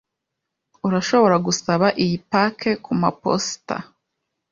Urashobora 0.87 1.35
gusaba 1.45 1.87
iyi 2.03 2.17
paki 2.31 2.71
kumaposita? 2.83 3.75